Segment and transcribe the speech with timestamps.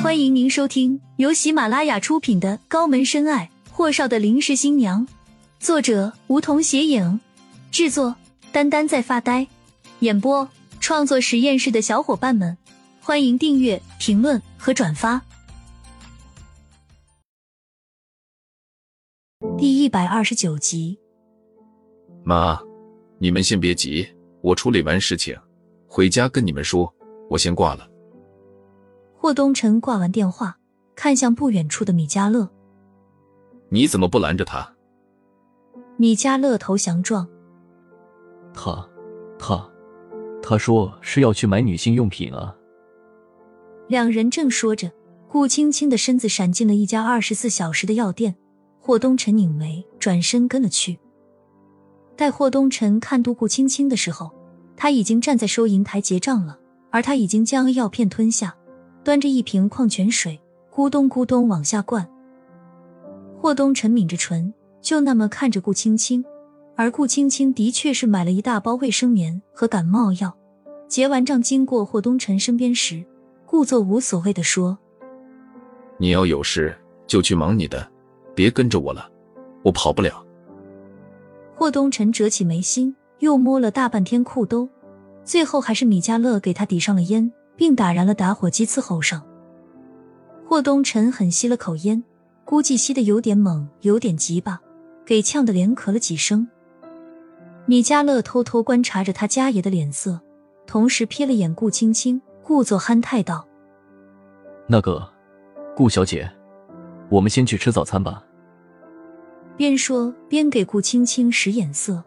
[0.00, 5.04] 欢迎您收听由喜马拉雅出品的《高门深爱：霍少的临时新娘》，
[5.58, 7.20] 作者梧桐斜影，
[7.72, 8.14] 制作
[8.52, 9.46] 丹丹在发呆，
[9.98, 10.48] 演播
[10.78, 12.56] 创作实验室的小伙伴们，
[13.00, 15.20] 欢迎订阅、评论和转发。
[19.58, 20.96] 第一百二十九集，
[22.24, 22.58] 妈，
[23.18, 24.06] 你们先别急，
[24.42, 25.36] 我处理完事情，
[25.88, 26.92] 回家跟你们说。
[27.28, 27.86] 我先挂了。
[29.20, 30.56] 霍东辰挂完电话，
[30.94, 32.48] 看向不远处的米迦勒
[33.68, 34.74] ：“你怎么不拦着他？”
[35.98, 37.26] 米迦勒投降状
[38.54, 38.88] ：“他，
[39.36, 39.68] 他，
[40.40, 42.54] 他说是要去买女性用品啊。”
[43.88, 44.88] 两人正说着，
[45.26, 48.36] 顾青青的身子闪进了一家二十四小时的药店。
[48.78, 50.98] 霍东辰拧眉，转身跟了去。
[52.16, 54.30] 待霍东辰看到顾青青的时候，
[54.76, 56.56] 他已经站在收银台结账了。
[56.90, 58.56] 而他已经将药片吞下，
[59.08, 60.38] 端着一瓶矿泉水，
[60.70, 62.06] 咕咚咕咚往下灌。
[63.40, 66.22] 霍东辰抿着唇，就那么看着顾青青。
[66.76, 70.36] 而顾青青的确是买了一大包卫生棉和感冒药。
[70.88, 73.02] 结完账，经过霍东辰身边时，
[73.46, 74.76] 故作无所谓的说
[75.96, 77.90] ：“你要有事就去忙你的，
[78.34, 79.10] 别跟着我了，
[79.62, 80.22] 我跑不了。”
[81.56, 84.68] 霍东辰折起眉心，又摸了大半天裤兜。
[85.24, 89.20] 最后还是米迦勒给他抵上了烟，并打燃了打火机伺候上。
[90.46, 92.02] 霍东辰狠吸了口烟，
[92.44, 94.60] 估计吸的有点猛，有点急吧，
[95.04, 96.48] 给呛得连咳了几声。
[97.66, 100.20] 米迦勒偷偷观察着他家爷的脸色，
[100.66, 103.46] 同时瞥了眼顾青青，故作憨态道
[104.68, 105.06] ：“那个，
[105.76, 106.30] 顾小姐，
[107.08, 108.24] 我们先去吃早餐吧。”
[109.58, 112.04] 边说边给顾青青使眼色。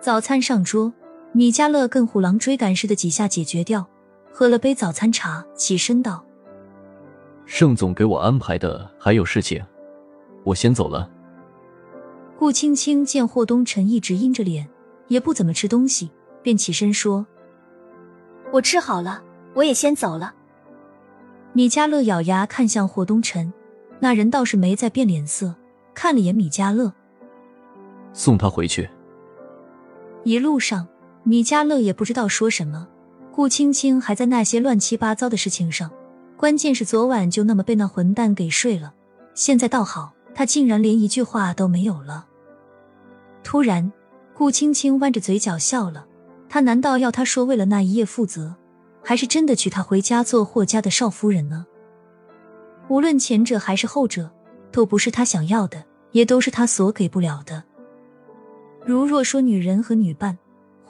[0.00, 0.90] 早餐上桌。
[1.34, 3.88] 米迦勒跟虎狼追赶似的几下解决掉，
[4.32, 6.24] 喝了杯早餐茶，起身道
[7.44, 9.62] ：“盛总给我安排的还有事情，
[10.42, 11.08] 我先走了。”
[12.38, 14.68] 顾青青见霍东辰一直阴着脸，
[15.08, 16.10] 也不怎么吃东西，
[16.42, 17.26] 便起身说
[18.52, 19.22] ：“我吃好了，
[19.54, 20.34] 我也先走了。”
[21.52, 23.52] 米迦勒咬牙看向霍东辰，
[24.00, 25.54] 那人倒是没再变脸色，
[25.92, 26.92] 看了眼米迦勒，
[28.14, 28.88] 送他回去。
[30.24, 30.88] 一路上。
[31.24, 32.88] 米迦勒也不知道说什么，
[33.34, 35.90] 顾青青还在那些乱七八糟的事情上，
[36.36, 38.92] 关键是昨晚就那么被那混蛋给睡了，
[39.34, 42.26] 现在倒好，他竟然连一句话都没有了。
[43.42, 43.90] 突然，
[44.34, 46.06] 顾青青弯着嘴角笑了，
[46.46, 48.54] 他难道要他说为了那一夜负责，
[49.02, 51.64] 还是真的娶她回家做霍家的少夫人呢？
[52.88, 54.30] 无论前者还是后者，
[54.70, 57.64] 都不是他想要的，也都是他所给不了的。
[58.84, 60.36] 如若说女人和女伴。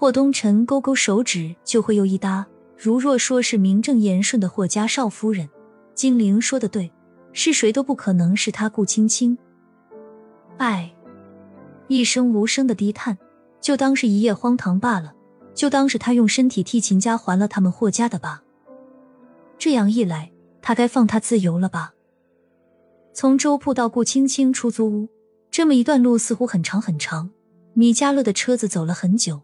[0.02, 2.44] 霍东辰勾勾手指，就会又一搭。
[2.76, 5.48] 如若说是名正言顺的霍家少夫人，
[5.94, 6.90] 金玲说的对，
[7.32, 9.38] 是谁都不可能是他顾青青。
[10.56, 10.92] 唉，
[11.86, 13.16] 一声无声的低叹，
[13.60, 15.14] 就当是一夜荒唐罢了，
[15.54, 18.42] 就当是他用身体替秦家还了他们霍家的吧。
[19.56, 21.94] 这样一来，他该放他自由了吧？
[23.14, 25.08] 从粥铺到顾青青出租屋，
[25.48, 27.30] 这么一段路似乎很长很长。
[27.74, 29.42] 米迦勒的车子走了很久。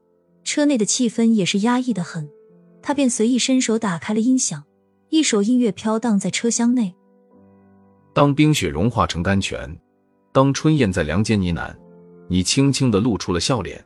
[0.49, 2.27] 车内的气氛也是压抑的很，
[2.81, 4.65] 他便随意伸手打开了音响，
[5.11, 6.95] 一首音乐飘荡在车厢内。
[8.15, 9.79] 当冰雪融化成甘泉，
[10.33, 11.77] 当春燕在梁间呢喃，
[12.29, 13.85] 你轻轻的露出了笑脸，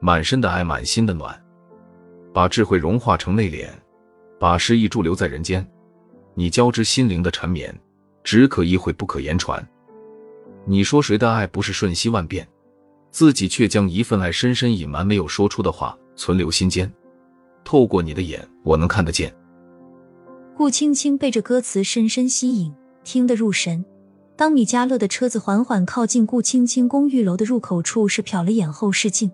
[0.00, 1.34] 满身的爱，满心的暖，
[2.34, 3.70] 把智慧融化成内敛，
[4.38, 5.66] 把诗意驻留在人间。
[6.34, 7.74] 你交织心灵的缠绵，
[8.22, 9.66] 只可意会不可言传。
[10.66, 12.46] 你说谁的爱不是瞬息万变，
[13.10, 15.96] 自己却将一份爱深深隐瞒，没有说出的话。
[16.16, 16.92] 存留心间，
[17.64, 19.34] 透过你的眼，我能看得见。
[20.56, 23.84] 顾青青被这歌词深深吸引，听得入神。
[24.36, 29.30] 当米迦勒的车子缓缓靠近顾青青公寓楼的入口处时，瞟了眼后视镜，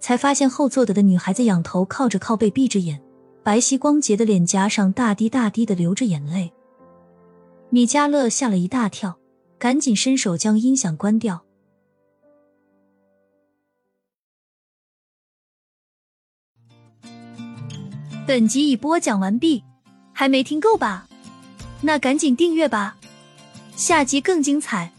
[0.00, 3.00] 才发现后座的的女孩子仰头靠着靠背，闭着眼，
[3.42, 6.52] 白皙光洁的脸颊上大滴大滴的流着眼泪。
[7.70, 9.18] 米迦勒吓了一大跳，
[9.58, 11.43] 赶紧伸手将音响关掉。
[18.26, 19.62] 本集已播讲完毕，
[20.14, 21.06] 还没听够吧？
[21.82, 22.96] 那赶紧订阅吧，
[23.76, 24.90] 下集更精彩。